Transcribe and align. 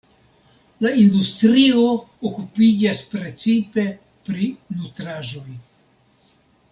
La 0.85 0.93
industrio 1.01 1.83
okupiĝas 2.29 3.03
precipe 3.13 3.85
pri 4.31 4.49
nutraĵoj. 4.79 5.47